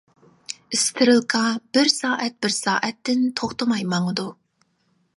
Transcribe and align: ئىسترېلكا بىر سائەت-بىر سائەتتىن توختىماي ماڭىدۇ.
ئىسترېلكا 0.77 1.41
بىر 1.77 1.93
سائەت-بىر 1.97 2.57
سائەتتىن 2.57 3.25
توختىماي 3.43 3.89
ماڭىدۇ. 3.95 4.31